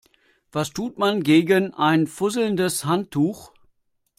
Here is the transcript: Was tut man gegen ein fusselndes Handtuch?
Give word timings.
Was 0.51 0.71
tut 0.73 0.97
man 0.97 1.21
gegen 1.21 1.75
ein 1.75 2.07
fusselndes 2.07 2.85
Handtuch? 2.85 3.51